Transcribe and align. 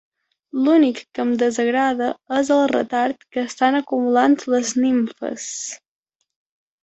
L'únic 0.67 0.99
que 1.17 1.21
em 1.23 1.33
desagrada 1.41 2.07
és 2.37 2.49
el 2.55 2.63
retard 2.71 3.21
que 3.35 3.43
estan 3.51 3.77
acumulant 3.81 4.37
les 4.53 4.71
nimfes. 4.85 5.47